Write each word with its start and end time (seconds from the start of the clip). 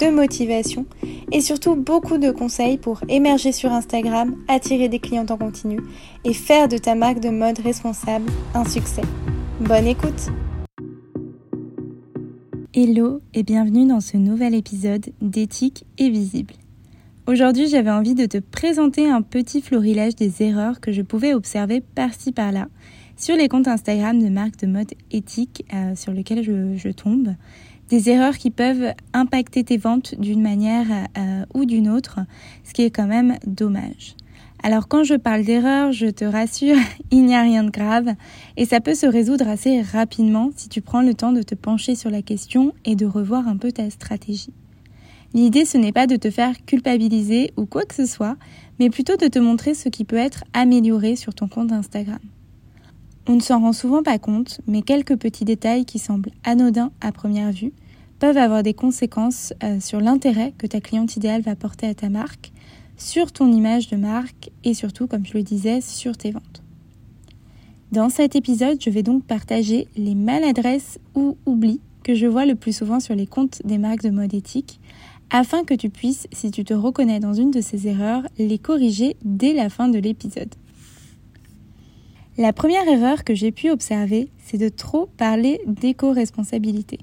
de 0.00 0.10
motivation 0.10 0.86
et 1.32 1.40
surtout 1.40 1.74
beaucoup 1.74 2.18
de 2.18 2.30
conseils 2.30 2.78
pour 2.78 3.00
émerger 3.08 3.52
sur 3.52 3.72
Instagram, 3.72 4.36
attirer 4.48 4.88
des 4.88 4.98
clients 4.98 5.26
en 5.30 5.36
continu 5.36 5.80
et 6.24 6.32
faire 6.32 6.68
de 6.68 6.78
ta 6.78 6.94
marque 6.94 7.20
de 7.20 7.30
mode 7.30 7.58
responsable 7.60 8.30
un 8.54 8.64
succès. 8.64 9.02
Bonne 9.60 9.86
écoute 9.86 10.30
Hello 12.74 13.20
et 13.34 13.44
bienvenue 13.44 13.86
dans 13.86 14.00
ce 14.00 14.16
nouvel 14.16 14.54
épisode 14.54 15.06
d'éthique 15.20 15.84
et 15.96 16.10
visible. 16.10 16.54
Aujourd'hui 17.26 17.68
j'avais 17.68 17.90
envie 17.90 18.14
de 18.14 18.26
te 18.26 18.38
présenter 18.38 19.08
un 19.08 19.22
petit 19.22 19.62
florilège 19.62 20.16
des 20.16 20.42
erreurs 20.42 20.80
que 20.80 20.92
je 20.92 21.02
pouvais 21.02 21.34
observer 21.34 21.80
par-ci 21.80 22.32
par-là 22.32 22.66
sur 23.16 23.36
les 23.36 23.48
comptes 23.48 23.68
Instagram 23.68 24.20
de 24.20 24.28
marques 24.28 24.58
de 24.58 24.66
mode 24.66 24.92
éthique 25.10 25.64
euh, 25.72 25.94
sur 25.94 26.12
lesquels 26.12 26.42
je, 26.42 26.76
je 26.76 26.88
tombe 26.88 27.34
des 27.88 28.10
erreurs 28.10 28.38
qui 28.38 28.50
peuvent 28.50 28.92
impacter 29.12 29.64
tes 29.64 29.76
ventes 29.76 30.14
d'une 30.18 30.42
manière 30.42 30.86
euh, 31.18 31.44
ou 31.54 31.64
d'une 31.64 31.88
autre, 31.88 32.20
ce 32.64 32.72
qui 32.72 32.82
est 32.82 32.90
quand 32.90 33.06
même 33.06 33.36
dommage. 33.46 34.16
Alors 34.62 34.88
quand 34.88 35.04
je 35.04 35.14
parle 35.14 35.44
d'erreurs, 35.44 35.92
je 35.92 36.06
te 36.06 36.24
rassure, 36.24 36.78
il 37.10 37.26
n'y 37.26 37.34
a 37.34 37.42
rien 37.42 37.64
de 37.64 37.70
grave 37.70 38.14
et 38.56 38.64
ça 38.64 38.80
peut 38.80 38.94
se 38.94 39.06
résoudre 39.06 39.46
assez 39.46 39.82
rapidement 39.82 40.50
si 40.56 40.70
tu 40.70 40.80
prends 40.80 41.02
le 41.02 41.12
temps 41.12 41.32
de 41.32 41.42
te 41.42 41.54
pencher 41.54 41.94
sur 41.94 42.08
la 42.10 42.22
question 42.22 42.72
et 42.86 42.96
de 42.96 43.04
revoir 43.04 43.46
un 43.46 43.58
peu 43.58 43.72
ta 43.72 43.90
stratégie. 43.90 44.54
L'idée 45.34 45.66
ce 45.66 45.76
n'est 45.76 45.92
pas 45.92 46.06
de 46.06 46.16
te 46.16 46.30
faire 46.30 46.54
culpabiliser 46.64 47.52
ou 47.58 47.66
quoi 47.66 47.84
que 47.84 47.94
ce 47.94 48.06
soit, 48.06 48.36
mais 48.78 48.88
plutôt 48.88 49.16
de 49.16 49.26
te 49.26 49.38
montrer 49.38 49.74
ce 49.74 49.90
qui 49.90 50.04
peut 50.04 50.16
être 50.16 50.44
amélioré 50.54 51.14
sur 51.14 51.34
ton 51.34 51.46
compte 51.46 51.72
Instagram. 51.72 52.20
On 53.26 53.36
ne 53.36 53.40
s'en 53.40 53.60
rend 53.60 53.72
souvent 53.72 54.02
pas 54.02 54.18
compte, 54.18 54.60
mais 54.66 54.82
quelques 54.82 55.16
petits 55.16 55.46
détails 55.46 55.86
qui 55.86 55.98
semblent 55.98 56.32
anodins 56.44 56.90
à 57.00 57.10
première 57.10 57.52
vue 57.52 57.72
peuvent 58.18 58.36
avoir 58.36 58.62
des 58.62 58.74
conséquences 58.74 59.54
euh, 59.62 59.80
sur 59.80 60.00
l'intérêt 60.00 60.52
que 60.58 60.66
ta 60.66 60.80
cliente 60.80 61.16
idéale 61.16 61.40
va 61.40 61.56
porter 61.56 61.86
à 61.86 61.94
ta 61.94 62.10
marque, 62.10 62.52
sur 62.98 63.32
ton 63.32 63.50
image 63.50 63.88
de 63.88 63.96
marque 63.96 64.50
et 64.62 64.74
surtout, 64.74 65.06
comme 65.06 65.24
je 65.24 65.34
le 65.34 65.42
disais, 65.42 65.80
sur 65.80 66.16
tes 66.16 66.32
ventes. 66.32 66.62
Dans 67.92 68.10
cet 68.10 68.36
épisode, 68.36 68.78
je 68.80 68.90
vais 68.90 69.02
donc 69.02 69.24
partager 69.24 69.88
les 69.96 70.14
maladresses 70.14 70.98
ou 71.14 71.36
oublis 71.46 71.80
que 72.02 72.14
je 72.14 72.26
vois 72.26 72.44
le 72.44 72.54
plus 72.54 72.76
souvent 72.76 73.00
sur 73.00 73.14
les 73.14 73.26
comptes 73.26 73.62
des 73.64 73.78
marques 73.78 74.02
de 74.02 74.10
mode 74.10 74.34
éthique, 74.34 74.80
afin 75.30 75.64
que 75.64 75.74
tu 75.74 75.88
puisses, 75.88 76.26
si 76.30 76.50
tu 76.50 76.64
te 76.64 76.74
reconnais 76.74 77.20
dans 77.20 77.32
une 77.32 77.50
de 77.50 77.62
ces 77.62 77.88
erreurs, 77.88 78.22
les 78.38 78.58
corriger 78.58 79.16
dès 79.24 79.54
la 79.54 79.70
fin 79.70 79.88
de 79.88 79.98
l'épisode. 79.98 80.54
La 82.36 82.52
première 82.52 82.88
erreur 82.88 83.22
que 83.22 83.32
j'ai 83.32 83.52
pu 83.52 83.70
observer, 83.70 84.28
c'est 84.44 84.58
de 84.58 84.68
trop 84.68 85.06
parler 85.06 85.60
d'éco-responsabilité. 85.68 86.98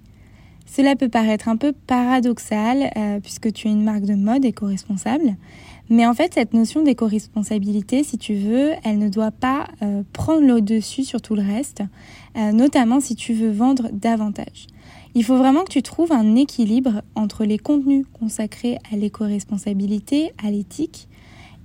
Cela 0.65 0.97
peut 0.97 1.07
paraître 1.07 1.47
un 1.47 1.55
peu 1.55 1.71
paradoxal 1.71 2.91
euh, 2.97 3.21
puisque 3.21 3.53
tu 3.53 3.69
es 3.69 3.71
une 3.71 3.85
marque 3.85 4.03
de 4.03 4.15
mode 4.15 4.43
éco-responsable, 4.43 5.37
mais 5.89 6.05
en 6.05 6.13
fait 6.13 6.33
cette 6.33 6.53
notion 6.53 6.83
d'éco-responsabilité, 6.83 8.03
si 8.03 8.17
tu 8.17 8.35
veux, 8.35 8.71
elle 8.83 8.97
ne 8.97 9.07
doit 9.07 9.31
pas 9.31 9.69
euh, 9.81 10.03
prendre 10.11 10.45
le 10.45 10.59
dessus 10.59 11.05
sur 11.05 11.21
tout 11.21 11.35
le 11.35 11.43
reste, 11.43 11.81
euh, 12.35 12.51
notamment 12.51 12.99
si 12.99 13.15
tu 13.15 13.31
veux 13.33 13.51
vendre 13.51 13.87
davantage. 13.93 14.67
Il 15.15 15.23
faut 15.23 15.37
vraiment 15.37 15.63
que 15.63 15.71
tu 15.71 15.81
trouves 15.81 16.11
un 16.11 16.35
équilibre 16.35 17.03
entre 17.15 17.45
les 17.45 17.57
contenus 17.57 18.05
consacrés 18.11 18.79
à 18.91 18.97
l'éco-responsabilité, 18.97 20.33
à 20.45 20.51
l'éthique, 20.51 21.07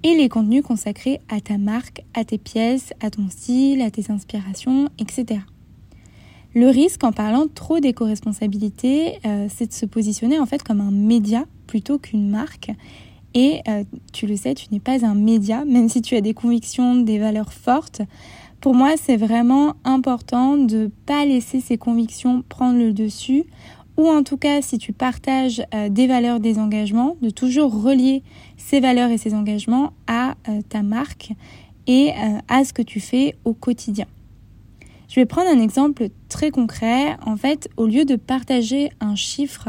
et 0.02 0.14
les 0.14 0.28
contenus 0.28 0.62
consacrés 0.62 1.20
à 1.28 1.40
ta 1.40 1.58
marque, 1.58 2.04
à 2.14 2.24
tes 2.24 2.38
pièces, 2.38 2.92
à 3.00 3.10
ton 3.10 3.28
style, 3.28 3.82
à 3.82 3.90
tes 3.90 4.10
inspirations, 4.10 4.88
etc. 4.98 5.40
Le 6.54 6.68
risque 6.68 7.04
en 7.04 7.12
parlant 7.12 7.48
trop 7.52 7.80
d'éco-responsabilité, 7.80 9.18
euh, 9.26 9.46
c'est 9.54 9.66
de 9.66 9.72
se 9.74 9.84
positionner 9.84 10.38
en 10.38 10.46
fait 10.46 10.62
comme 10.62 10.80
un 10.80 10.90
média 10.90 11.44
plutôt 11.66 11.98
qu'une 11.98 12.30
marque. 12.30 12.70
Et 13.34 13.60
euh, 13.68 13.84
tu 14.14 14.26
le 14.26 14.36
sais, 14.36 14.54
tu 14.54 14.68
n'es 14.72 14.80
pas 14.80 15.04
un 15.04 15.14
média, 15.14 15.64
même 15.66 15.90
si 15.90 16.00
tu 16.00 16.16
as 16.16 16.22
des 16.22 16.32
convictions, 16.32 16.96
des 16.96 17.18
valeurs 17.18 17.52
fortes. 17.52 18.00
Pour 18.62 18.74
moi, 18.74 18.94
c'est 18.96 19.18
vraiment 19.18 19.74
important 19.84 20.56
de 20.56 20.76
ne 20.76 20.86
pas 20.86 21.26
laisser 21.26 21.60
ces 21.60 21.76
convictions 21.76 22.42
prendre 22.48 22.78
le 22.78 22.94
dessus, 22.94 23.44
ou 23.96 24.08
en 24.08 24.22
tout 24.22 24.36
cas, 24.36 24.62
si 24.62 24.78
tu 24.78 24.92
partages 24.92 25.62
euh, 25.74 25.88
des 25.88 26.06
valeurs, 26.06 26.40
des 26.40 26.58
engagements, 26.58 27.16
de 27.22 27.30
toujours 27.30 27.82
relier 27.82 28.22
ces 28.56 28.80
valeurs 28.80 29.10
et 29.10 29.18
ces 29.18 29.34
engagements 29.34 29.92
à 30.06 30.34
ta 30.68 30.82
marque 30.82 31.32
et 31.86 32.12
à 32.48 32.64
ce 32.64 32.72
que 32.72 32.82
tu 32.82 32.98
fais 32.98 33.36
au 33.44 33.52
quotidien. 33.52 34.06
Je 35.08 35.20
vais 35.20 35.26
prendre 35.26 35.48
un 35.48 35.60
exemple 35.60 36.08
très 36.28 36.50
concret. 36.50 37.16
En 37.24 37.36
fait, 37.36 37.68
au 37.76 37.86
lieu 37.86 38.04
de 38.04 38.16
partager 38.16 38.90
un 39.00 39.14
chiffre 39.14 39.68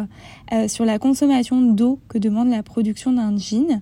euh, 0.51 0.67
sur 0.67 0.83
la 0.83 0.99
consommation 0.99 1.61
d'eau 1.61 1.99
que 2.09 2.17
demande 2.17 2.49
la 2.49 2.63
production 2.63 3.11
d'un 3.11 3.37
jean, 3.37 3.81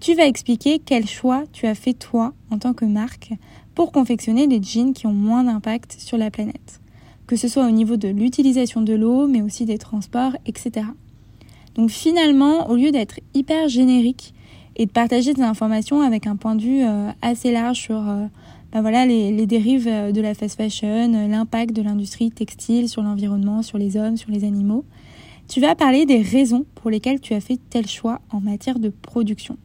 tu 0.00 0.14
vas 0.14 0.26
expliquer 0.26 0.80
quel 0.84 1.06
choix 1.06 1.44
tu 1.52 1.66
as 1.66 1.74
fait 1.74 1.92
toi 1.92 2.34
en 2.50 2.58
tant 2.58 2.72
que 2.72 2.84
marque 2.84 3.32
pour 3.74 3.92
confectionner 3.92 4.46
des 4.46 4.62
jeans 4.62 4.92
qui 4.92 5.06
ont 5.06 5.12
moins 5.12 5.44
d'impact 5.44 5.96
sur 5.98 6.18
la 6.18 6.30
planète, 6.30 6.80
que 7.28 7.36
ce 7.36 7.46
soit 7.46 7.64
au 7.64 7.70
niveau 7.70 7.96
de 7.96 8.08
l'utilisation 8.08 8.82
de 8.82 8.94
l'eau, 8.94 9.28
mais 9.28 9.40
aussi 9.40 9.64
des 9.64 9.78
transports, 9.78 10.32
etc. 10.46 10.86
Donc 11.76 11.90
finalement, 11.90 12.68
au 12.68 12.74
lieu 12.74 12.90
d'être 12.90 13.20
hyper 13.34 13.68
générique 13.68 14.34
et 14.74 14.86
de 14.86 14.90
partager 14.90 15.32
des 15.32 15.42
informations 15.42 16.00
avec 16.00 16.26
un 16.26 16.34
point 16.34 16.56
de 16.56 16.62
vue 16.62 16.82
euh, 16.82 17.10
assez 17.22 17.52
large 17.52 17.78
sur 17.78 18.02
ben 18.72 18.82
voilà, 18.82 19.06
les, 19.06 19.46
dérives 19.46 19.88
euh, 19.88 20.12
de 20.12 20.20
la 20.20 20.34
fast 20.34 20.56
fashion, 20.56 21.10
l'impact 21.28 21.74
de 21.74 21.82
l'industrie 21.82 22.30
textile 22.30 22.88
sur 22.88 23.02
l'environnement, 23.02 23.62
sur 23.62 23.78
les 23.78 23.96
hommes, 23.96 24.16
sur 24.16 24.30
les 24.30 24.44
animaux. 24.44 24.84
Tu 25.48 25.60
vas 25.60 25.74
parler 25.74 26.04
des 26.04 26.20
raisons 26.20 26.66
pour 26.74 26.90
lesquelles 26.90 27.20
tu 27.20 27.32
as 27.32 27.40
fait 27.40 27.58
tel 27.70 27.86
choix 27.86 28.20
en 28.30 28.40
matière 28.40 28.78
de 28.78 28.90
production. 28.90 29.56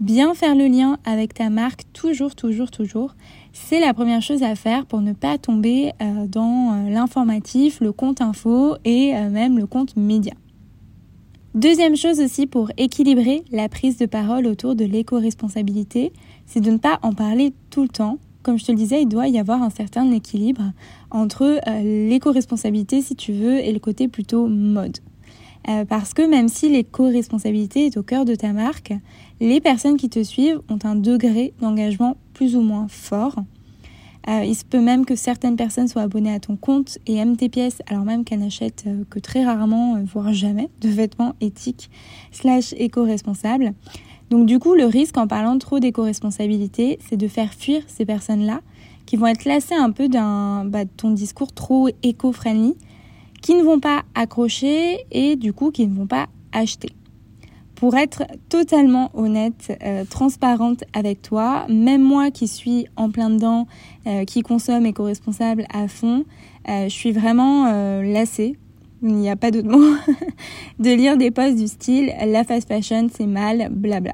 Bien 0.00 0.34
faire 0.34 0.54
le 0.54 0.66
lien 0.66 0.98
avec 1.04 1.34
ta 1.34 1.50
marque, 1.50 1.84
toujours, 1.92 2.34
toujours, 2.34 2.70
toujours, 2.70 3.14
c'est 3.52 3.80
la 3.80 3.92
première 3.94 4.22
chose 4.22 4.42
à 4.42 4.54
faire 4.54 4.86
pour 4.86 5.02
ne 5.02 5.12
pas 5.12 5.36
tomber 5.38 5.92
euh, 6.00 6.26
dans 6.26 6.88
l'informatif, 6.88 7.80
le 7.80 7.92
compte 7.92 8.20
info 8.20 8.76
et 8.84 9.12
même 9.12 9.58
le 9.58 9.66
compte 9.66 9.96
média. 9.96 10.32
Deuxième 11.54 11.96
chose 11.96 12.20
aussi 12.20 12.46
pour 12.46 12.70
équilibrer 12.76 13.42
la 13.50 13.68
prise 13.68 13.98
de 13.98 14.06
parole 14.06 14.46
autour 14.46 14.76
de 14.76 14.84
l'éco-responsabilité, 14.84 16.12
c'est 16.46 16.60
de 16.60 16.70
ne 16.70 16.76
pas 16.76 17.00
en 17.02 17.12
parler 17.12 17.52
tout 17.70 17.82
le 17.82 17.88
temps. 17.88 18.18
Comme 18.44 18.56
je 18.56 18.64
te 18.64 18.70
le 18.70 18.78
disais, 18.78 19.02
il 19.02 19.08
doit 19.08 19.26
y 19.26 19.36
avoir 19.36 19.60
un 19.60 19.70
certain 19.70 20.08
équilibre 20.12 20.62
entre 21.10 21.60
euh, 21.66 22.08
l'éco-responsabilité, 22.08 23.02
si 23.02 23.16
tu 23.16 23.32
veux, 23.32 23.58
et 23.58 23.72
le 23.72 23.80
côté 23.80 24.06
plutôt 24.06 24.46
mode. 24.46 24.98
Euh, 25.68 25.84
parce 25.84 26.14
que 26.14 26.22
même 26.22 26.48
si 26.48 26.68
l'éco-responsabilité 26.70 27.86
est 27.86 27.96
au 27.96 28.02
cœur 28.02 28.24
de 28.24 28.34
ta 28.34 28.52
marque, 28.52 28.92
les 29.40 29.60
personnes 29.60 29.96
qui 29.96 30.08
te 30.08 30.22
suivent 30.22 30.60
ont 30.68 30.78
un 30.84 30.96
degré 30.96 31.52
d'engagement 31.60 32.16
plus 32.34 32.56
ou 32.56 32.62
moins 32.62 32.86
fort. 32.88 33.36
Euh, 34.28 34.44
il 34.44 34.54
se 34.54 34.64
peut 34.64 34.80
même 34.80 35.06
que 35.06 35.16
certaines 35.16 35.56
personnes 35.56 35.88
soient 35.88 36.02
abonnées 36.02 36.34
à 36.34 36.40
ton 36.40 36.56
compte 36.56 36.98
et 37.06 37.16
aiment 37.16 37.36
tes 37.36 37.48
pièces 37.48 37.82
alors 37.86 38.04
même 38.04 38.24
qu'elles 38.24 38.40
n'achètent 38.40 38.86
que 39.08 39.18
très 39.18 39.44
rarement, 39.44 39.98
voire 40.04 40.32
jamais, 40.32 40.68
de 40.80 40.88
vêtements 40.88 41.34
éthiques 41.40 41.90
slash 42.30 42.74
éco-responsables. 42.76 43.72
Donc 44.30 44.46
du 44.46 44.58
coup, 44.58 44.74
le 44.74 44.84
risque 44.84 45.18
en 45.18 45.26
parlant 45.26 45.58
trop 45.58 45.80
d'éco-responsabilité, 45.80 46.98
c'est 47.08 47.16
de 47.16 47.28
faire 47.28 47.52
fuir 47.52 47.82
ces 47.88 48.04
personnes-là 48.04 48.60
qui 49.04 49.16
vont 49.16 49.26
être 49.26 49.44
lassées 49.44 49.74
un 49.74 49.90
peu 49.90 50.08
d'un 50.08 50.64
bah, 50.64 50.84
ton 50.84 51.10
discours 51.10 51.52
trop 51.52 51.88
éco-friendly, 52.04 52.76
qui 53.40 53.54
ne 53.54 53.62
vont 53.62 53.80
pas 53.80 54.02
accrocher 54.14 55.06
et 55.10 55.36
du 55.36 55.52
coup 55.52 55.70
qui 55.70 55.86
ne 55.86 55.94
vont 55.94 56.06
pas 56.06 56.26
acheter. 56.52 56.90
Pour 57.74 57.96
être 57.96 58.24
totalement 58.50 59.10
honnête, 59.14 59.72
euh, 59.82 60.04
transparente 60.04 60.84
avec 60.92 61.22
toi, 61.22 61.64
même 61.70 62.02
moi 62.02 62.30
qui 62.30 62.46
suis 62.46 62.86
en 62.96 63.10
plein 63.10 63.30
dedans, 63.30 63.66
euh, 64.06 64.24
qui 64.26 64.42
consomme 64.42 64.84
éco-responsable 64.84 65.64
à 65.72 65.88
fond, 65.88 66.26
euh, 66.68 66.84
je 66.84 66.94
suis 66.94 67.12
vraiment 67.12 67.64
lassée 68.02 68.58
il 69.02 69.14
n'y 69.14 69.30
a 69.30 69.36
pas 69.36 69.50
d'autre 69.50 69.68
mot, 69.68 69.96
de 70.78 70.90
lire 70.90 71.16
des 71.16 71.30
posts 71.30 71.56
du 71.56 71.68
style 71.68 72.12
la 72.26 72.44
fast 72.44 72.68
fashion 72.68 73.08
c'est 73.10 73.26
mal, 73.26 73.68
blabla. 73.70 74.12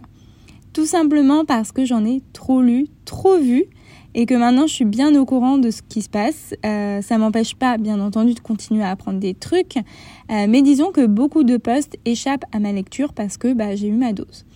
Tout 0.72 0.86
simplement 0.86 1.44
parce 1.44 1.72
que 1.72 1.84
j'en 1.84 2.04
ai 2.04 2.22
trop 2.32 2.62
lu, 2.62 2.86
trop 3.04 3.38
vu 3.38 3.64
et 4.16 4.24
que 4.24 4.34
maintenant 4.34 4.66
je 4.66 4.72
suis 4.72 4.86
bien 4.86 5.14
au 5.14 5.26
courant 5.26 5.58
de 5.58 5.70
ce 5.70 5.82
qui 5.82 6.00
se 6.00 6.08
passe. 6.08 6.54
Euh, 6.64 7.02
ça 7.02 7.18
m'empêche 7.18 7.54
pas, 7.54 7.76
bien 7.76 8.00
entendu, 8.00 8.32
de 8.32 8.40
continuer 8.40 8.82
à 8.82 8.90
apprendre 8.90 9.20
des 9.20 9.34
trucs, 9.34 9.76
euh, 9.76 10.46
mais 10.48 10.62
disons 10.62 10.90
que 10.90 11.06
beaucoup 11.06 11.44
de 11.44 11.58
posts 11.58 11.98
échappent 12.06 12.46
à 12.50 12.58
ma 12.58 12.72
lecture 12.72 13.12
parce 13.12 13.36
que 13.36 13.52
bah, 13.52 13.76
j'ai 13.76 13.88
eu 13.88 13.92
ma 13.92 14.14
dose. 14.14 14.46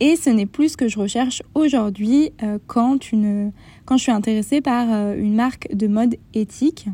Et 0.00 0.16
ce 0.16 0.30
n'est 0.30 0.46
plus 0.46 0.70
ce 0.70 0.76
que 0.78 0.88
je 0.88 0.98
recherche 0.98 1.42
aujourd'hui 1.54 2.32
euh, 2.42 2.58
quand, 2.66 2.98
quand 3.84 3.96
je 3.98 4.02
suis 4.02 4.12
intéressée 4.12 4.62
par 4.62 4.86
euh, 4.90 5.14
une 5.14 5.34
marque 5.34 5.68
de 5.74 5.86
mode 5.86 6.16
éthique 6.32 6.86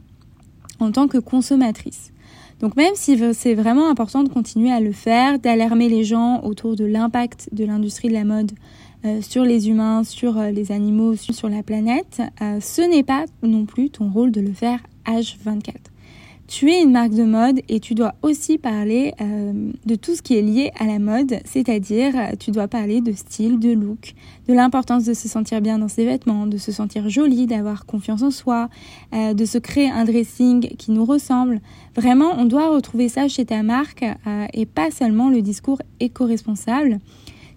en 0.80 0.90
tant 0.90 1.06
que 1.06 1.18
consommatrice. 1.18 2.12
Donc 2.58 2.74
même 2.74 2.94
si 2.96 3.16
c'est 3.34 3.54
vraiment 3.54 3.88
important 3.88 4.24
de 4.24 4.28
continuer 4.28 4.72
à 4.72 4.80
le 4.80 4.90
faire, 4.90 5.38
d'alarmer 5.38 5.88
les 5.88 6.02
gens 6.02 6.42
autour 6.42 6.74
de 6.74 6.84
l'impact 6.84 7.48
de 7.52 7.64
l'industrie 7.64 8.08
de 8.08 8.14
la 8.14 8.24
mode 8.24 8.50
sur 9.20 9.44
les 9.44 9.68
humains, 9.68 10.04
sur 10.04 10.40
les 10.40 10.72
animaux, 10.72 11.16
sur 11.16 11.48
la 11.48 11.62
planète, 11.62 12.20
ce 12.40 12.82
n'est 12.88 13.02
pas 13.02 13.24
non 13.42 13.64
plus 13.64 13.90
ton 13.90 14.10
rôle 14.10 14.30
de 14.30 14.40
le 14.40 14.52
faire 14.52 14.80
H24 15.06 15.74
tu 16.48 16.70
es 16.70 16.82
une 16.82 16.92
marque 16.92 17.12
de 17.12 17.24
mode 17.24 17.60
et 17.68 17.78
tu 17.78 17.94
dois 17.94 18.14
aussi 18.22 18.56
parler 18.56 19.12
euh, 19.20 19.70
de 19.84 19.94
tout 19.94 20.16
ce 20.16 20.22
qui 20.22 20.34
est 20.34 20.42
lié 20.42 20.72
à 20.78 20.86
la 20.86 20.98
mode, 20.98 21.40
c'est-à-dire 21.44 22.14
euh, 22.16 22.36
tu 22.40 22.50
dois 22.52 22.68
parler 22.68 23.02
de 23.02 23.12
style, 23.12 23.58
de 23.58 23.70
look, 23.70 24.14
de 24.48 24.54
l'importance 24.54 25.04
de 25.04 25.12
se 25.12 25.28
sentir 25.28 25.60
bien 25.60 25.78
dans 25.78 25.88
ses 25.88 26.06
vêtements, 26.06 26.46
de 26.46 26.56
se 26.56 26.72
sentir 26.72 27.10
jolie, 27.10 27.46
d'avoir 27.46 27.84
confiance 27.84 28.22
en 28.22 28.30
soi, 28.30 28.70
euh, 29.12 29.34
de 29.34 29.44
se 29.44 29.58
créer 29.58 29.90
un 29.90 30.06
dressing 30.06 30.68
qui 30.78 30.90
nous 30.90 31.04
ressemble. 31.04 31.60
Vraiment, 31.94 32.32
on 32.38 32.46
doit 32.46 32.70
retrouver 32.70 33.10
ça 33.10 33.28
chez 33.28 33.44
ta 33.44 33.62
marque 33.62 34.04
et 34.54 34.66
pas 34.66 34.90
seulement 34.90 35.28
le 35.28 35.42
discours 35.42 35.82
éco-responsable. 36.00 36.98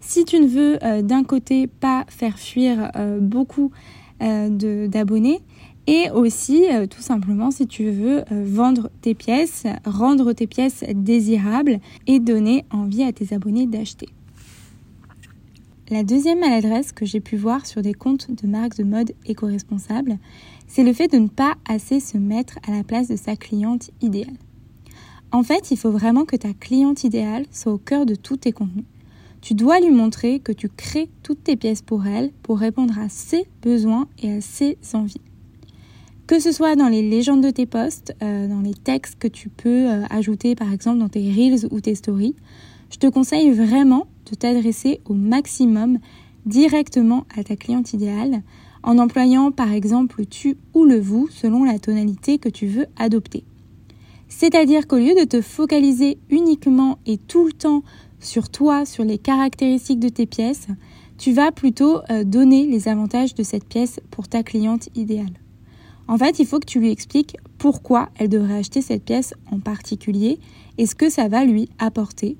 Si 0.02 0.26
tu 0.26 0.40
ne 0.40 0.48
veux 0.48 1.04
d'un 1.04 1.24
côté 1.24 1.68
pas 1.68 2.06
faire 2.10 2.38
fuir 2.38 2.92
beaucoup 3.22 3.72
d'abonnés, 4.20 5.42
et 5.88 6.10
aussi, 6.12 6.68
euh, 6.72 6.86
tout 6.86 7.02
simplement, 7.02 7.52
si 7.52 7.66
tu 7.68 7.90
veux 7.90 8.20
euh, 8.32 8.46
vendre 8.46 8.90
tes 9.02 9.16
pièces, 9.16 9.66
rendre 9.86 10.34
tes 10.34 10.48
pièces 10.48 10.84
désirables 10.94 11.80
et 12.08 12.20
donner 12.20 12.66
envie 12.70 13.04
à 13.04 13.12
tes 13.12 13.34
abonnés 13.34 13.66
d'acheter. 13.66 14.08
La 15.90 16.04
deuxième 16.04 16.40
maladresse 16.40 16.92
que 16.92 17.06
j'ai 17.06 17.20
pu 17.20 17.36
voir 17.36 17.66
sur 17.66 17.82
des 17.82 17.94
comptes 17.94 18.32
de 18.32 18.48
marques 18.48 18.78
de 18.78 18.84
mode 18.84 19.14
éco-responsables, 19.26 20.18
c'est 20.68 20.84
le 20.84 20.94
fait 20.94 21.10
de 21.10 21.18
ne 21.18 21.28
pas 21.28 21.56
assez 21.68 22.00
se 22.00 22.18
mettre 22.18 22.60
à 22.66 22.72
la 22.72 22.84
place 22.84 23.10
de 23.10 23.18
sa 23.18 23.36
cliente 23.36 23.90
idéale. 24.02 24.38
En 25.34 25.44
fait, 25.44 25.72
il 25.72 25.78
faut 25.78 25.92
vraiment 25.92 26.24
que 26.26 26.36
ta 26.36 26.54
cliente 26.54 27.04
idéale 27.04 27.46
soit 27.52 27.74
au 27.74 27.78
cœur 27.78 28.06
de 28.06 28.16
tous 28.16 28.38
tes 28.38 28.52
contenus. 28.52 28.86
Tu 29.42 29.56
dois 29.56 29.80
lui 29.80 29.90
montrer 29.90 30.40
que 30.40 30.52
tu 30.52 30.70
crées 30.70 31.10
toutes 31.24 31.44
tes 31.44 31.56
pièces 31.56 31.82
pour 31.82 32.06
elle 32.06 32.32
pour 32.44 32.60
répondre 32.60 32.98
à 33.00 33.10
ses 33.10 33.48
besoins 33.64 34.08
et 34.22 34.34
à 34.34 34.42
ses 34.42 34.78
envies. 34.94 35.22
Que 36.28 36.40
ce 36.40 36.52
soit 36.52 36.76
dans 36.76 36.88
les 36.88 37.02
légendes 37.02 37.44
de 37.44 37.50
tes 37.50 37.66
posts, 37.66 38.16
euh, 38.22 38.48
dans 38.48 38.62
les 38.62 38.76
textes 38.76 39.18
que 39.18 39.28
tu 39.28 39.50
peux 39.50 39.90
euh, 39.90 40.04
ajouter 40.12 40.54
par 40.56 40.72
exemple 40.72 41.00
dans 41.00 41.10
tes 41.10 41.32
reels 41.32 41.68
ou 41.72 41.82
tes 41.82 41.96
stories, 41.96 42.36
je 42.92 42.98
te 42.98 43.08
conseille 43.08 43.52
vraiment 43.52 44.06
de 44.30 44.36
t'adresser 44.36 45.02
au 45.06 45.16
maximum 45.16 45.98
directement 46.46 47.26
à 47.36 47.44
ta 47.44 47.56
cliente 47.56 47.94
idéale 47.94 48.44
en 48.84 48.98
employant 49.00 49.52
par 49.52 49.72
exemple 49.72 50.20
le 50.20 50.26
tu 50.26 50.58
ou 50.74 50.86
le 50.86 51.00
vous 51.00 51.28
selon 51.30 51.64
la 51.64 51.80
tonalité 51.80 52.38
que 52.38 52.50
tu 52.50 52.68
veux 52.68 52.86
adopter. 52.96 53.44
C'est-à-dire 54.28 54.88
qu'au 54.88 54.98
lieu 54.98 55.14
de 55.14 55.26
te 55.26 55.42
focaliser 55.42 56.18
uniquement 56.30 57.00
et 57.06 57.18
tout 57.18 57.46
le 57.46 57.52
temps 57.52 57.84
sur 58.22 58.50
toi, 58.50 58.86
sur 58.86 59.04
les 59.04 59.18
caractéristiques 59.18 60.00
de 60.00 60.10
tes 60.10 60.26
pièces, 60.26 60.68
tu 61.18 61.34
vas 61.34 61.52
plutôt 61.52 62.00
euh, 62.10 62.24
donner 62.24 62.66
les 62.66 62.88
avantages 62.88 63.36
de 63.36 63.44
cette 63.44 63.66
pièce 63.66 64.00
pour 64.10 64.28
ta 64.28 64.44
cliente 64.44 64.90
idéale. 64.96 65.34
En 66.08 66.18
fait, 66.18 66.40
il 66.40 66.46
faut 66.46 66.60
que 66.60 66.66
tu 66.66 66.80
lui 66.80 66.92
expliques 66.92 67.38
pourquoi 67.58 68.10
elle 68.18 68.30
devrait 68.30 68.58
acheter 68.58 68.82
cette 68.82 69.04
pièce 69.04 69.34
en 69.52 69.60
particulier 69.60 70.40
et 70.78 70.86
ce 70.86 70.96
que 70.96 71.10
ça 71.10 71.28
va 71.28 71.46
lui 71.46 71.70
apporter. 71.80 72.38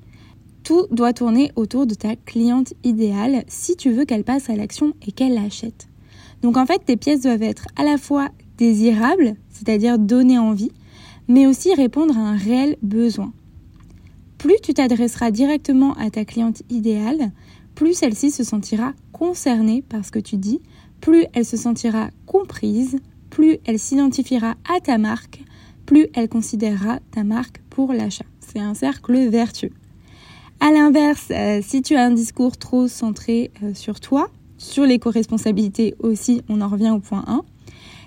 Tout 0.64 0.86
doit 0.90 1.12
tourner 1.12 1.52
autour 1.56 1.86
de 1.86 1.94
ta 1.94 2.16
cliente 2.16 2.74
idéale 2.84 3.44
si 3.48 3.76
tu 3.76 3.90
veux 3.90 4.04
qu'elle 4.04 4.24
passe 4.24 4.50
à 4.50 4.56
l'action 4.56 4.94
et 5.06 5.12
qu'elle 5.12 5.34
l'achète. 5.34 5.88
Donc 6.42 6.56
en 6.56 6.66
fait, 6.66 6.84
tes 6.84 6.96
pièces 6.96 7.22
doivent 7.22 7.42
être 7.42 7.66
à 7.76 7.84
la 7.84 7.98
fois 7.98 8.28
désirables, 8.58 9.36
c'est-à-dire 9.50 9.98
donner 9.98 10.38
envie, 10.38 10.72
mais 11.28 11.46
aussi 11.46 11.74
répondre 11.74 12.16
à 12.16 12.20
un 12.20 12.36
réel 12.36 12.76
besoin. 12.82 13.32
Tu 14.62 14.74
t'adresseras 14.74 15.32
directement 15.32 15.94
à 15.94 16.08
ta 16.10 16.24
cliente 16.24 16.62
idéale, 16.70 17.32
plus 17.74 17.94
celle-ci 17.94 18.30
se 18.30 18.44
sentira 18.44 18.92
concernée 19.12 19.82
par 19.82 20.04
ce 20.04 20.12
que 20.12 20.20
tu 20.20 20.36
dis, 20.36 20.60
plus 21.00 21.26
elle 21.32 21.44
se 21.44 21.56
sentira 21.56 22.10
comprise, 22.26 22.98
plus 23.28 23.58
elle 23.64 23.80
s'identifiera 23.80 24.54
à 24.72 24.78
ta 24.80 24.98
marque, 24.98 25.42
plus 25.84 26.06
elle 26.14 26.28
considérera 26.28 27.00
ta 27.10 27.24
marque 27.24 27.60
pour 27.70 27.92
l'achat. 27.92 28.24
C'est 28.38 28.60
un 28.60 28.74
cercle 28.74 29.28
vertueux. 29.28 29.72
À 30.60 30.70
l'inverse, 30.70 31.28
euh, 31.32 31.60
si 31.60 31.82
tu 31.82 31.96
as 31.96 32.04
un 32.04 32.12
discours 32.12 32.56
trop 32.56 32.86
centré 32.86 33.50
euh, 33.64 33.74
sur 33.74 33.98
toi, 33.98 34.30
sur 34.58 34.84
l'éco-responsabilité 34.84 35.96
aussi, 35.98 36.42
on 36.48 36.60
en 36.60 36.68
revient 36.68 36.90
au 36.90 37.00
point 37.00 37.24
1, 37.26 37.42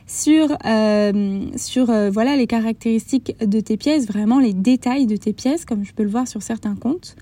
sur, 0.08 0.58
euh, 0.66 1.46
sur 1.56 1.86
voilà, 2.12 2.36
les 2.36 2.48
caractéristiques 2.48 3.36
de 3.46 3.60
tes 3.60 3.78
pièces, 3.78 4.08
vraiment 4.08 4.40
les 4.40 4.54
détails 4.54 5.08
de 5.08 5.16
tes 5.16 5.34
pièces, 5.34 5.66
comme 5.66 5.84
je 5.84 5.94
peux 5.94 6.04
le 6.04 6.10
voir 6.10 6.28
sur 6.28 6.42
certains 6.42 6.76
comptes, 6.76 7.16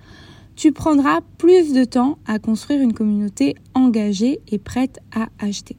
tu 0.56 0.72
prendras 0.72 1.22
plus 1.38 1.74
de 1.74 1.84
temps 1.84 2.18
à 2.28 2.40
construire 2.40 2.82
une 2.82 2.94
communauté 2.94 3.56
engagée 3.74 4.40
et 4.52 4.60
prête 4.60 5.00
à 5.16 5.30
acheter. 5.40 5.78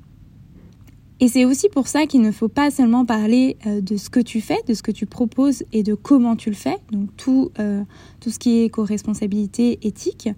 Et 1.21 1.29
c'est 1.29 1.45
aussi 1.45 1.69
pour 1.69 1.87
ça 1.87 2.07
qu'il 2.07 2.23
ne 2.23 2.33
faut 2.33 2.49
pas 2.49 2.71
seulement 2.71 3.05
parler 3.05 3.57
euh, 3.67 3.81
de 3.81 3.97
ce 3.97 4.11
que 4.11 4.21
tu 4.21 4.41
fais, 4.41 4.59
de 4.67 4.75
ce 4.75 4.83
que 4.83 4.91
tu 4.91 5.07
proposes 5.07 5.63
et 5.73 5.83
de 5.83 5.95
comment 5.95 6.35
tu 6.35 6.51
le 6.51 6.57
fais, 6.57 6.77
donc 6.91 7.09
tout, 7.17 7.51
euh, 7.61 7.85
ce 8.27 8.39
qui 8.39 8.63
est 8.63 8.69
co-responsabilité 8.69 9.79
éthique. 9.83 10.29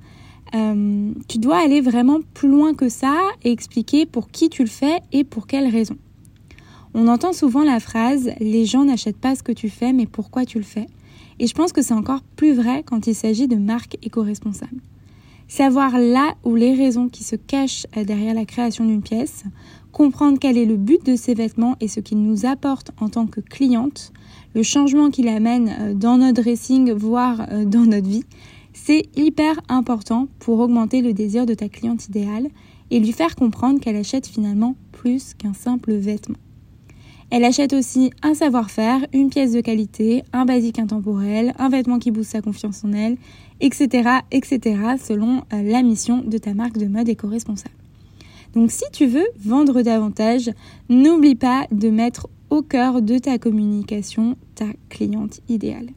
Euh, 0.55 1.12
tu 1.29 1.39
dois 1.39 1.59
aller 1.59 1.81
vraiment 1.81 2.21
plus 2.35 2.49
loin 2.49 2.75
que 2.75 2.89
ça 2.89 3.17
et 3.43 3.51
expliquer 3.51 4.07
pour 4.07 4.29
qui 4.29 4.49
tu 4.49 4.62
le 4.62 4.69
fais 4.69 5.01
et 5.12 5.25
pour 5.25 5.47
quelles 5.47 5.69
raisons. 5.69 5.97
On 6.99 7.09
entend 7.09 7.35
souvent 7.35 7.63
la 7.63 7.79
phrase 7.79 8.31
les 8.41 8.65
gens 8.65 8.87
n'achètent 8.87 9.19
pas 9.19 9.35
ce 9.35 9.43
que 9.43 9.53
tu 9.53 9.69
fais 9.69 9.93
mais 9.93 10.07
pourquoi 10.07 10.47
tu 10.47 10.57
le 10.57 10.65
fais? 10.65 10.87
Et 11.39 11.47
je 11.47 11.53
pense 11.53 11.75
que 11.75 11.83
c'est 11.83 11.93
encore 11.93 12.23
plus 12.37 12.55
vrai 12.55 12.85
quand 12.87 13.07
il 13.07 13.15
s'agit 13.15 13.49
de 13.49 13.57
marques 13.57 13.99
éco-responsables. 14.03 14.81
Savoir 15.47 15.99
là 15.99 16.37
où 16.43 16.55
les 16.55 16.75
raisons 16.75 17.11
qui 17.11 17.23
se 17.23 17.37
cachent 17.37 17.87
derrière 17.95 18.33
la 18.33 18.47
création 18.47 18.87
d'une 18.87 19.03
pièce, 19.03 19.45
comprendre 19.93 20.39
quel 20.41 20.57
est 20.57 20.65
le 20.65 20.79
but 20.79 21.05
de 21.05 21.17
ces 21.17 21.35
vêtements 21.35 21.77
et 21.83 21.89
ce 21.89 22.01
qu'ils 22.01 22.23
nous 22.23 22.47
apportent 22.47 22.93
en 22.99 23.11
tant 23.11 23.27
que 23.27 23.43
cliente, 23.43 24.11
le 24.55 24.63
changement 24.63 25.11
qu'il 25.11 25.29
amène 25.29 25.77
euh, 25.79 25.93
dans 25.93 26.17
notre 26.17 26.41
dressing, 26.43 26.93
voire 26.93 27.47
euh, 27.53 27.67
dans 27.67 27.85
notre 27.85 28.09
vie, 28.09 28.25
c'est 28.73 29.03
hyper 29.17 29.61
important 29.69 30.29
pour 30.39 30.61
augmenter 30.61 31.03
le 31.03 31.13
désir 31.13 31.45
de 31.45 31.53
ta 31.53 31.69
cliente 31.69 32.09
idéale 32.09 32.49
et 32.91 33.01
lui 33.01 33.13
faire 33.13 33.37
comprendre 33.37 33.81
qu'elle 33.81 33.97
achète 33.97 34.27
finalement 34.27 34.77
plus 34.93 35.35
qu'un 35.35 35.53
simple 35.53 35.93
vêtement. 35.93 36.39
Elle 37.30 37.45
achète 37.45 37.73
aussi 37.73 38.12
un 38.23 38.35
savoir-faire, 38.35 39.04
une 39.12 39.30
pièce 39.30 39.52
de 39.52 39.61
qualité, 39.61 40.23
un 40.33 40.45
basique 40.45 40.78
intemporel, 40.78 41.54
un 41.59 41.68
vêtement 41.68 41.99
qui 41.99 42.12
booste 42.12 42.33
sa 42.33 42.40
confiance 42.40 42.85
en 42.85 42.92
elle, 42.92 43.16
etc., 43.61 44.21
etc., 44.30 44.61
selon 45.02 45.42
euh, 45.52 45.62
la 45.62 45.83
mission 45.83 46.23
de 46.25 46.38
ta 46.38 46.54
marque 46.54 46.78
de 46.78 46.87
mode 46.87 47.09
éco-responsable. 47.09 47.75
Donc 48.54 48.71
si 48.71 48.85
tu 48.92 49.06
veux 49.06 49.26
vendre 49.38 49.83
davantage, 49.83 50.50
n'oublie 50.88 51.35
pas 51.35 51.66
de 51.73 51.90
mettre 51.90 52.28
au 52.49 52.62
cœur 52.62 53.02
de 53.02 53.18
ta 53.18 53.38
communication 53.38 54.37
ta 54.54 54.66
cliente 54.88 55.40
idéale. 55.49 55.90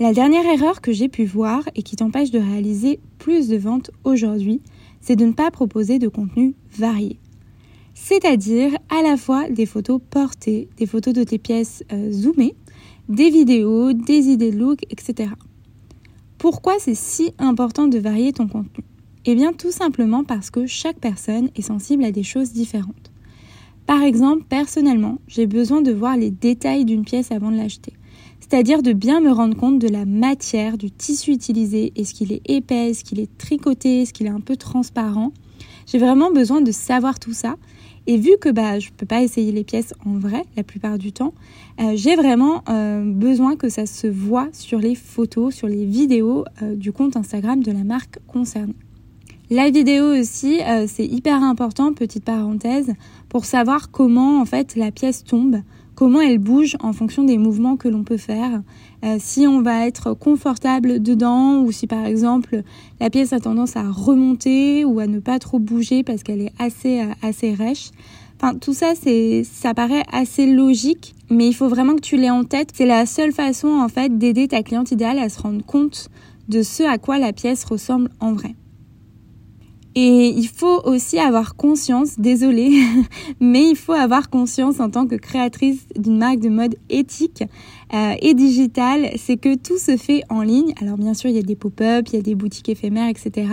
La 0.00 0.12
dernière 0.12 0.46
erreur 0.46 0.80
que 0.80 0.92
j'ai 0.92 1.08
pu 1.08 1.24
voir 1.24 1.62
et 1.74 1.82
qui 1.82 1.94
t'empêche 1.94 2.30
de 2.30 2.38
réaliser 2.38 3.00
plus 3.18 3.48
de 3.48 3.56
ventes 3.56 3.90
aujourd'hui, 4.02 4.60
c'est 5.00 5.16
de 5.16 5.24
ne 5.24 5.32
pas 5.32 5.50
proposer 5.50 5.98
de 5.98 6.08
contenu 6.08 6.54
varié. 6.76 7.18
C'est-à-dire 8.02 8.72
à 8.88 9.02
la 9.02 9.16
fois 9.18 9.50
des 9.50 9.66
photos 9.66 10.00
portées, 10.10 10.68
des 10.78 10.86
photos 10.86 11.12
de 11.12 11.22
tes 11.22 11.38
pièces 11.38 11.84
euh, 11.92 12.10
zoomées, 12.10 12.56
des 13.08 13.30
vidéos, 13.30 13.92
des 13.92 14.28
idées 14.28 14.50
de 14.50 14.58
look, 14.58 14.80
etc. 14.90 15.30
Pourquoi 16.38 16.74
c'est 16.78 16.96
si 16.96 17.32
important 17.38 17.86
de 17.88 17.98
varier 17.98 18.32
ton 18.32 18.48
contenu? 18.48 18.84
Eh 19.26 19.34
bien 19.34 19.52
tout 19.52 19.70
simplement 19.70 20.24
parce 20.24 20.50
que 20.50 20.66
chaque 20.66 20.98
personne 20.98 21.50
est 21.54 21.62
sensible 21.62 22.02
à 22.02 22.10
des 22.10 22.22
choses 22.22 22.52
différentes. 22.52 23.12
Par 23.86 24.02
exemple, 24.02 24.44
personnellement, 24.48 25.18
j'ai 25.28 25.46
besoin 25.46 25.82
de 25.82 25.92
voir 25.92 26.16
les 26.16 26.30
détails 26.30 26.86
d'une 26.86 27.04
pièce 27.04 27.30
avant 27.30 27.50
de 27.50 27.58
l'acheter. 27.58 27.92
C'est-à-dire 28.40 28.82
de 28.82 28.94
bien 28.94 29.20
me 29.20 29.30
rendre 29.30 29.56
compte 29.56 29.78
de 29.78 29.88
la 29.88 30.06
matière, 30.06 30.78
du 30.78 30.90
tissu 30.90 31.32
utilisé, 31.32 31.92
est-ce 31.96 32.14
qu'il 32.14 32.32
est 32.32 32.42
épais, 32.46 32.90
est-ce 32.90 33.04
qu'il 33.04 33.20
est 33.20 33.36
tricoté, 33.36 34.02
est-ce 34.02 34.14
qu'il 34.14 34.26
est 34.26 34.30
un 34.30 34.40
peu 34.40 34.56
transparent? 34.56 35.32
J'ai 35.86 35.98
vraiment 35.98 36.30
besoin 36.30 36.60
de 36.60 36.72
savoir 36.72 37.18
tout 37.18 37.34
ça. 37.34 37.56
Et 38.10 38.16
vu 38.16 38.32
que 38.40 38.48
bah, 38.48 38.80
je 38.80 38.88
ne 38.88 38.92
peux 38.96 39.06
pas 39.06 39.22
essayer 39.22 39.52
les 39.52 39.62
pièces 39.62 39.94
en 40.04 40.18
vrai 40.18 40.42
la 40.56 40.64
plupart 40.64 40.98
du 40.98 41.12
temps, 41.12 41.32
euh, 41.80 41.92
j'ai 41.94 42.16
vraiment 42.16 42.64
euh, 42.68 43.04
besoin 43.04 43.54
que 43.54 43.68
ça 43.68 43.86
se 43.86 44.08
voit 44.08 44.48
sur 44.50 44.80
les 44.80 44.96
photos, 44.96 45.54
sur 45.54 45.68
les 45.68 45.84
vidéos 45.84 46.44
euh, 46.60 46.74
du 46.74 46.90
compte 46.90 47.16
Instagram 47.16 47.62
de 47.62 47.70
la 47.70 47.84
marque 47.84 48.18
concernée. 48.26 48.74
La 49.48 49.70
vidéo 49.70 50.06
aussi, 50.06 50.58
c'est 50.86 51.06
hyper 51.06 51.42
important, 51.42 51.92
petite 51.92 52.24
parenthèse, 52.24 52.94
pour 53.28 53.44
savoir 53.44 53.92
comment 53.92 54.40
en 54.40 54.44
fait 54.44 54.74
la 54.74 54.90
pièce 54.90 55.22
tombe, 55.22 55.60
comment 56.00 56.22
elle 56.22 56.38
bouge 56.38 56.78
en 56.80 56.94
fonction 56.94 57.24
des 57.24 57.36
mouvements 57.36 57.76
que 57.76 57.86
l'on 57.86 58.04
peut 58.04 58.16
faire, 58.16 58.62
euh, 59.04 59.16
si 59.18 59.46
on 59.46 59.60
va 59.60 59.86
être 59.86 60.14
confortable 60.14 61.02
dedans 61.02 61.60
ou 61.60 61.72
si 61.72 61.86
par 61.86 62.06
exemple 62.06 62.62
la 63.00 63.10
pièce 63.10 63.34
a 63.34 63.38
tendance 63.38 63.76
à 63.76 63.82
remonter 63.82 64.86
ou 64.86 64.98
à 64.98 65.06
ne 65.06 65.18
pas 65.18 65.38
trop 65.38 65.58
bouger 65.58 66.02
parce 66.02 66.22
qu'elle 66.22 66.40
est 66.40 66.52
assez 66.58 67.02
euh, 67.02 67.12
assez 67.20 67.52
rêche. 67.52 67.90
Enfin, 68.36 68.54
tout 68.54 68.72
ça, 68.72 68.94
c'est, 68.98 69.44
ça 69.44 69.74
paraît 69.74 70.04
assez 70.10 70.46
logique, 70.46 71.14
mais 71.28 71.46
il 71.46 71.52
faut 71.52 71.68
vraiment 71.68 71.94
que 71.96 72.00
tu 72.00 72.16
l'aies 72.16 72.30
en 72.30 72.44
tête. 72.44 72.70
C'est 72.72 72.86
la 72.86 73.04
seule 73.04 73.32
façon, 73.32 73.68
en 73.68 73.88
fait, 73.88 74.16
d'aider 74.16 74.48
ta 74.48 74.62
cliente 74.62 74.92
idéale 74.92 75.18
à 75.18 75.28
se 75.28 75.42
rendre 75.42 75.62
compte 75.62 76.08
de 76.48 76.62
ce 76.62 76.82
à 76.82 76.96
quoi 76.96 77.18
la 77.18 77.34
pièce 77.34 77.62
ressemble 77.64 78.08
en 78.20 78.32
vrai. 78.32 78.54
Et 79.96 80.28
il 80.28 80.46
faut 80.46 80.80
aussi 80.84 81.18
avoir 81.18 81.56
conscience, 81.56 82.20
désolée, 82.20 82.80
mais 83.40 83.70
il 83.70 83.76
faut 83.76 83.92
avoir 83.92 84.30
conscience 84.30 84.78
en 84.78 84.88
tant 84.88 85.06
que 85.06 85.16
créatrice 85.16 85.84
d'une 85.96 86.18
marque 86.18 86.38
de 86.38 86.48
mode 86.48 86.76
éthique 86.90 87.42
euh, 87.92 88.14
et 88.22 88.34
digitale, 88.34 89.10
c'est 89.16 89.36
que 89.36 89.56
tout 89.56 89.78
se 89.78 89.96
fait 89.96 90.22
en 90.28 90.42
ligne. 90.42 90.74
Alors 90.80 90.96
bien 90.96 91.12
sûr, 91.12 91.28
il 91.28 91.34
y 91.34 91.40
a 91.40 91.42
des 91.42 91.56
pop-up, 91.56 92.06
il 92.12 92.16
y 92.16 92.18
a 92.20 92.22
des 92.22 92.36
boutiques 92.36 92.68
éphémères, 92.68 93.08
etc. 93.08 93.48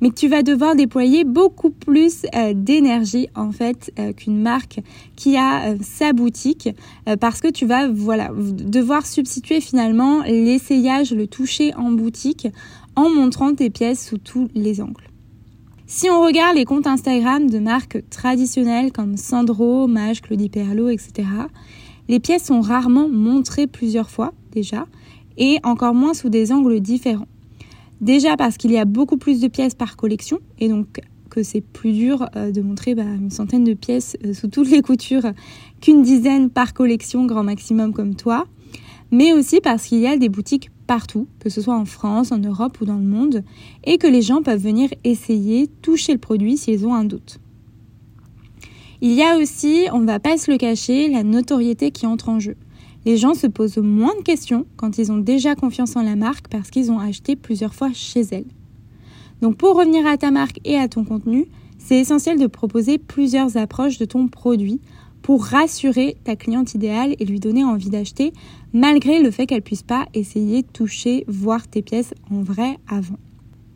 Mais 0.00 0.10
tu 0.10 0.28
vas 0.28 0.44
devoir 0.44 0.76
déployer 0.76 1.24
beaucoup 1.24 1.70
plus 1.70 2.26
euh, 2.36 2.52
d'énergie 2.54 3.28
en 3.34 3.50
fait 3.50 3.92
euh, 3.98 4.12
qu'une 4.12 4.40
marque 4.40 4.80
qui 5.16 5.36
a 5.36 5.74
sa 5.80 6.12
boutique, 6.12 6.68
parce 7.20 7.40
que 7.40 7.48
tu 7.48 7.66
vas 7.66 7.88
voilà 7.88 8.30
devoir 8.34 9.06
substituer 9.06 9.60
finalement 9.60 10.22
l'essayage, 10.22 11.12
le 11.12 11.26
toucher 11.26 11.74
en 11.74 11.90
boutique, 11.90 12.48
en 12.96 13.08
montrant 13.10 13.54
tes 13.54 13.70
pièces 13.70 14.06
sous 14.06 14.18
tous 14.18 14.48
les 14.54 14.80
angles. 14.80 15.11
Si 15.94 16.08
on 16.08 16.22
regarde 16.22 16.56
les 16.56 16.64
comptes 16.64 16.86
Instagram 16.86 17.50
de 17.50 17.58
marques 17.58 18.02
traditionnelles 18.08 18.92
comme 18.92 19.18
Sandro, 19.18 19.86
Mage, 19.86 20.22
Claudie 20.22 20.48
Perlot, 20.48 20.88
etc., 20.88 21.28
les 22.08 22.18
pièces 22.18 22.44
sont 22.44 22.62
rarement 22.62 23.10
montrées 23.10 23.66
plusieurs 23.66 24.08
fois 24.08 24.32
déjà 24.52 24.86
et 25.36 25.58
encore 25.64 25.92
moins 25.92 26.14
sous 26.14 26.30
des 26.30 26.50
angles 26.50 26.80
différents. 26.80 27.28
Déjà 28.00 28.38
parce 28.38 28.56
qu'il 28.56 28.72
y 28.72 28.78
a 28.78 28.86
beaucoup 28.86 29.18
plus 29.18 29.38
de 29.38 29.48
pièces 29.48 29.74
par 29.74 29.98
collection 29.98 30.38
et 30.58 30.70
donc 30.70 31.02
que 31.28 31.42
c'est 31.42 31.60
plus 31.60 31.92
dur 31.92 32.26
euh, 32.36 32.50
de 32.50 32.62
montrer 32.62 32.94
bah, 32.94 33.02
une 33.02 33.30
centaine 33.30 33.62
de 33.62 33.74
pièces 33.74 34.16
euh, 34.24 34.32
sous 34.32 34.48
toutes 34.48 34.70
les 34.70 34.80
coutures 34.80 35.32
qu'une 35.82 36.02
dizaine 36.02 36.48
par 36.48 36.72
collection 36.72 37.26
grand 37.26 37.44
maximum 37.44 37.92
comme 37.92 38.14
toi, 38.14 38.46
mais 39.10 39.34
aussi 39.34 39.60
parce 39.60 39.84
qu'il 39.84 39.98
y 39.98 40.06
a 40.06 40.16
des 40.16 40.30
boutiques 40.30 40.70
partout, 40.92 41.26
que 41.40 41.48
ce 41.48 41.62
soit 41.62 41.74
en 41.74 41.86
France, 41.86 42.32
en 42.32 42.38
Europe 42.38 42.82
ou 42.82 42.84
dans 42.84 42.98
le 42.98 43.02
monde, 43.02 43.44
et 43.84 43.96
que 43.96 44.06
les 44.06 44.20
gens 44.20 44.42
peuvent 44.42 44.60
venir 44.60 44.90
essayer, 45.04 45.66
toucher 45.80 46.12
le 46.12 46.18
produit 46.18 46.58
s'ils 46.58 46.86
ont 46.86 46.92
un 46.92 47.04
doute. 47.04 47.40
Il 49.00 49.12
y 49.12 49.22
a 49.22 49.38
aussi, 49.38 49.86
on 49.94 50.00
ne 50.00 50.06
va 50.06 50.20
pas 50.20 50.36
se 50.36 50.50
le 50.50 50.58
cacher, 50.58 51.08
la 51.08 51.22
notoriété 51.22 51.92
qui 51.92 52.06
entre 52.06 52.28
en 52.28 52.40
jeu. 52.40 52.56
Les 53.06 53.16
gens 53.16 53.32
se 53.32 53.46
posent 53.46 53.78
moins 53.78 54.14
de 54.18 54.22
questions 54.22 54.66
quand 54.76 54.98
ils 54.98 55.10
ont 55.10 55.16
déjà 55.16 55.54
confiance 55.54 55.96
en 55.96 56.02
la 56.02 56.14
marque 56.14 56.48
parce 56.48 56.68
qu'ils 56.68 56.92
ont 56.92 56.98
acheté 56.98 57.36
plusieurs 57.36 57.74
fois 57.74 57.88
chez 57.94 58.26
elle. 58.30 58.44
Donc 59.40 59.56
pour 59.56 59.74
revenir 59.74 60.06
à 60.06 60.18
ta 60.18 60.30
marque 60.30 60.60
et 60.66 60.76
à 60.76 60.88
ton 60.88 61.04
contenu, 61.04 61.46
c'est 61.78 62.00
essentiel 62.00 62.38
de 62.38 62.46
proposer 62.46 62.98
plusieurs 62.98 63.56
approches 63.56 63.96
de 63.96 64.04
ton 64.04 64.28
produit 64.28 64.82
pour 65.22 65.44
rassurer 65.44 66.16
ta 66.24 66.36
cliente 66.36 66.74
idéale 66.74 67.14
et 67.18 67.24
lui 67.24 67.40
donner 67.40 67.64
envie 67.64 67.90
d'acheter, 67.90 68.32
malgré 68.72 69.22
le 69.22 69.30
fait 69.30 69.46
qu'elle 69.46 69.62
puisse 69.62 69.82
pas 69.82 70.06
essayer, 70.14 70.62
toucher, 70.62 71.24
voir 71.28 71.68
tes 71.68 71.82
pièces 71.82 72.14
en 72.30 72.42
vrai 72.42 72.78
avant. 72.88 73.18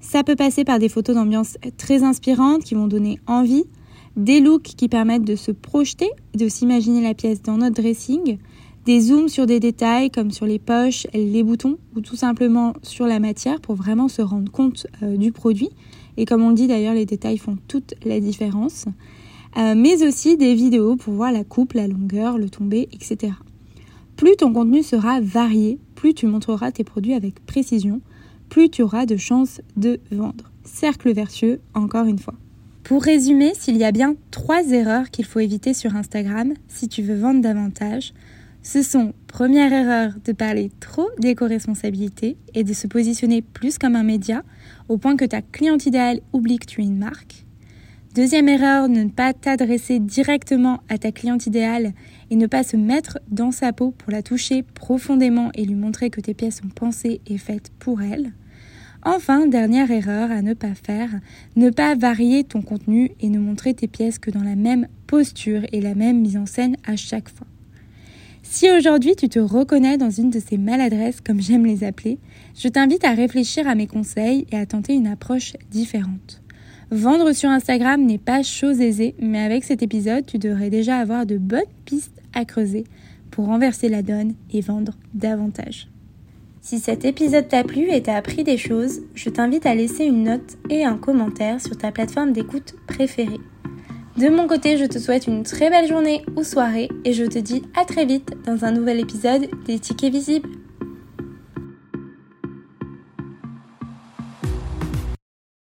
Ça 0.00 0.22
peut 0.22 0.36
passer 0.36 0.64
par 0.64 0.78
des 0.78 0.88
photos 0.88 1.16
d'ambiance 1.16 1.56
très 1.78 2.02
inspirantes 2.02 2.64
qui 2.64 2.74
vont 2.74 2.86
donner 2.86 3.18
envie, 3.26 3.64
des 4.16 4.40
looks 4.40 4.62
qui 4.62 4.88
permettent 4.88 5.24
de 5.24 5.36
se 5.36 5.50
projeter, 5.50 6.08
de 6.34 6.48
s'imaginer 6.48 7.02
la 7.02 7.14
pièce 7.14 7.42
dans 7.42 7.58
notre 7.58 7.82
dressing, 7.82 8.38
des 8.86 9.00
zooms 9.00 9.28
sur 9.28 9.46
des 9.46 9.60
détails 9.60 10.10
comme 10.10 10.30
sur 10.30 10.46
les 10.46 10.60
poches, 10.60 11.06
les 11.12 11.42
boutons 11.42 11.76
ou 11.96 12.00
tout 12.00 12.16
simplement 12.16 12.72
sur 12.82 13.06
la 13.06 13.18
matière 13.18 13.60
pour 13.60 13.74
vraiment 13.74 14.08
se 14.08 14.22
rendre 14.22 14.50
compte 14.50 14.86
euh, 15.02 15.16
du 15.16 15.32
produit. 15.32 15.70
Et 16.16 16.24
comme 16.24 16.42
on 16.42 16.50
le 16.50 16.54
dit 16.54 16.68
d'ailleurs, 16.68 16.94
les 16.94 17.04
détails 17.04 17.36
font 17.36 17.58
toute 17.68 17.94
la 18.04 18.20
différence. 18.20 18.86
Euh, 19.56 19.74
mais 19.74 20.02
aussi 20.06 20.36
des 20.36 20.54
vidéos 20.54 20.96
pour 20.96 21.14
voir 21.14 21.32
la 21.32 21.44
coupe, 21.44 21.72
la 21.72 21.88
longueur, 21.88 22.36
le 22.36 22.50
tombé, 22.50 22.88
etc. 22.92 23.32
Plus 24.16 24.36
ton 24.36 24.52
contenu 24.52 24.82
sera 24.82 25.20
varié, 25.20 25.78
plus 25.94 26.12
tu 26.12 26.26
montreras 26.26 26.72
tes 26.72 26.84
produits 26.84 27.14
avec 27.14 27.44
précision, 27.46 28.02
plus 28.50 28.68
tu 28.68 28.82
auras 28.82 29.06
de 29.06 29.16
chances 29.16 29.62
de 29.76 30.00
vendre. 30.10 30.50
Cercle 30.64 31.12
vertueux, 31.12 31.60
encore 31.74 32.06
une 32.06 32.18
fois. 32.18 32.34
Pour 32.84 33.02
résumer, 33.02 33.52
s'il 33.54 33.78
y 33.78 33.84
a 33.84 33.92
bien 33.92 34.14
trois 34.30 34.62
erreurs 34.70 35.10
qu'il 35.10 35.24
faut 35.24 35.40
éviter 35.40 35.74
sur 35.74 35.96
Instagram 35.96 36.52
si 36.68 36.88
tu 36.88 37.02
veux 37.02 37.18
vendre 37.18 37.40
davantage, 37.40 38.12
ce 38.62 38.82
sont, 38.82 39.12
première 39.26 39.72
erreur, 39.72 40.12
de 40.24 40.32
parler 40.32 40.70
trop 40.80 41.08
d'éco-responsabilité 41.18 42.36
et 42.54 42.62
de 42.62 42.72
se 42.72 42.86
positionner 42.86 43.40
plus 43.40 43.78
comme 43.78 43.96
un 43.96 44.02
média, 44.02 44.42
au 44.88 44.98
point 44.98 45.16
que 45.16 45.24
ta 45.24 45.40
cliente 45.40 45.86
idéale 45.86 46.20
oublie 46.32 46.58
que 46.58 46.66
tu 46.66 46.82
es 46.82 46.84
une 46.84 46.98
marque. 46.98 47.45
Deuxième 48.16 48.48
erreur, 48.48 48.88
ne 48.88 49.10
pas 49.10 49.34
t'adresser 49.34 49.98
directement 49.98 50.80
à 50.88 50.96
ta 50.96 51.12
cliente 51.12 51.46
idéale 51.46 51.92
et 52.30 52.36
ne 52.36 52.46
pas 52.46 52.62
se 52.62 52.78
mettre 52.78 53.18
dans 53.28 53.50
sa 53.50 53.74
peau 53.74 53.90
pour 53.90 54.10
la 54.10 54.22
toucher 54.22 54.62
profondément 54.62 55.50
et 55.52 55.66
lui 55.66 55.74
montrer 55.74 56.08
que 56.08 56.22
tes 56.22 56.32
pièces 56.32 56.62
sont 56.62 56.68
pensées 56.68 57.20
et 57.26 57.36
faites 57.36 57.70
pour 57.78 58.00
elle. 58.00 58.32
Enfin, 59.04 59.46
dernière 59.46 59.90
erreur 59.90 60.30
à 60.30 60.40
ne 60.40 60.54
pas 60.54 60.72
faire, 60.74 61.10
ne 61.56 61.68
pas 61.68 61.94
varier 61.94 62.42
ton 62.42 62.62
contenu 62.62 63.10
et 63.20 63.28
ne 63.28 63.38
montrer 63.38 63.74
tes 63.74 63.86
pièces 63.86 64.18
que 64.18 64.30
dans 64.30 64.42
la 64.42 64.56
même 64.56 64.88
posture 65.06 65.66
et 65.72 65.82
la 65.82 65.94
même 65.94 66.22
mise 66.22 66.38
en 66.38 66.46
scène 66.46 66.76
à 66.86 66.96
chaque 66.96 67.28
fois. 67.28 67.46
Si 68.42 68.70
aujourd'hui 68.70 69.14
tu 69.14 69.28
te 69.28 69.40
reconnais 69.40 69.98
dans 69.98 70.08
une 70.10 70.30
de 70.30 70.40
ces 70.40 70.56
maladresses, 70.56 71.20
comme 71.20 71.42
j'aime 71.42 71.66
les 71.66 71.84
appeler, 71.84 72.18
je 72.58 72.68
t'invite 72.68 73.04
à 73.04 73.12
réfléchir 73.12 73.68
à 73.68 73.74
mes 73.74 73.86
conseils 73.86 74.46
et 74.50 74.56
à 74.56 74.64
tenter 74.64 74.94
une 74.94 75.06
approche 75.06 75.52
différente. 75.70 76.40
Vendre 76.90 77.32
sur 77.32 77.50
Instagram 77.50 78.04
n'est 78.04 78.16
pas 78.16 78.44
chose 78.44 78.80
aisée, 78.80 79.16
mais 79.18 79.40
avec 79.40 79.64
cet 79.64 79.82
épisode, 79.82 80.24
tu 80.24 80.38
devrais 80.38 80.70
déjà 80.70 80.98
avoir 80.98 81.26
de 81.26 81.36
bonnes 81.36 81.62
pistes 81.84 82.22
à 82.32 82.44
creuser 82.44 82.84
pour 83.32 83.46
renverser 83.46 83.88
la 83.88 84.02
donne 84.02 84.34
et 84.52 84.60
vendre 84.60 84.92
davantage. 85.12 85.88
Si 86.60 86.78
cet 86.78 87.04
épisode 87.04 87.48
t'a 87.48 87.64
plu 87.64 87.90
et 87.90 88.02
t'a 88.02 88.14
appris 88.14 88.44
des 88.44 88.56
choses, 88.56 89.00
je 89.14 89.30
t'invite 89.30 89.66
à 89.66 89.74
laisser 89.74 90.04
une 90.04 90.24
note 90.24 90.56
et 90.70 90.84
un 90.84 90.96
commentaire 90.96 91.60
sur 91.60 91.76
ta 91.76 91.90
plateforme 91.90 92.32
d'écoute 92.32 92.74
préférée. 92.86 93.40
De 94.16 94.28
mon 94.28 94.46
côté, 94.46 94.76
je 94.76 94.84
te 94.84 94.98
souhaite 94.98 95.26
une 95.26 95.42
très 95.42 95.70
belle 95.70 95.88
journée 95.88 96.24
ou 96.36 96.44
soirée 96.44 96.88
et 97.04 97.12
je 97.12 97.24
te 97.24 97.38
dis 97.38 97.62
à 97.74 97.84
très 97.84 98.06
vite 98.06 98.32
dans 98.46 98.64
un 98.64 98.72
nouvel 98.72 99.00
épisode 99.00 99.48
des 99.66 99.78
tickets 99.78 100.12
visibles. 100.12 100.48